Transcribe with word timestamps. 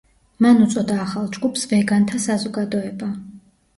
მან 0.43 0.61
უწოდა 0.67 0.95
ახალ 1.03 1.29
ჯგუფს 1.37 1.67
ვეგანთა 1.73 2.23
საზოგადოება. 2.27 3.11